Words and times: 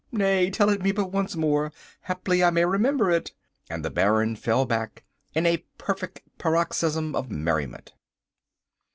—nay, 0.11 0.49
tell 0.49 0.71
it 0.71 0.81
me 0.81 0.91
but 0.91 1.11
once 1.11 1.35
more, 1.35 1.71
haply 2.05 2.43
I 2.43 2.49
may 2.49 2.65
remember 2.65 3.11
it"—and 3.11 3.85
the 3.85 3.91
Baron 3.91 4.35
fell 4.35 4.65
back 4.65 5.03
in 5.35 5.45
a 5.45 5.63
perfect 5.77 6.23
paroxysm 6.39 7.15
of 7.15 7.29
merriment. 7.29 7.93